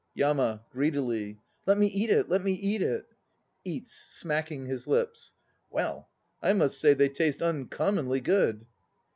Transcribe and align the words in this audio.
YAMA 0.15 0.63
(greedily). 0.71 1.37
Let 1.67 1.77
me 1.77 1.85
eat 1.85 2.09
it, 2.09 2.27
let 2.27 2.41
me 2.43 2.53
eat 2.53 2.81
it. 2.81 3.05
(Eats, 3.63 3.93
smacking 3.93 4.65
his 4.65 4.87
lips.) 4.87 5.33
Well! 5.69 6.09
I 6.41 6.53
must 6.53 6.79
say 6.79 6.95
they 6.95 7.07
taste 7.07 7.43
uncommonly 7.43 8.19
good 8.19 8.65